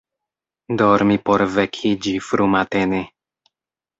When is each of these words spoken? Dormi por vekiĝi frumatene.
Dormi 0.81 1.17
por 1.29 1.43
vekiĝi 1.57 2.13
frumatene. 2.29 3.03